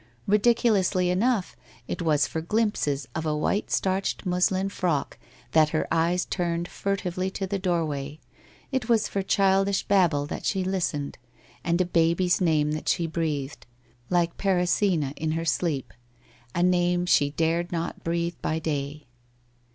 [0.25, 1.55] Ridiculously enough,
[1.87, 5.19] it was for glimpses of a white starched muslin frock
[5.51, 8.19] that her eyes turned furtively to the doorway;
[8.71, 11.19] it was for childish babble that she listened,
[11.63, 13.67] and a baby's name that she breathed,
[14.09, 15.93] like Parisina in her sleep,'
[16.55, 19.05] a name she dared not breathe by day.'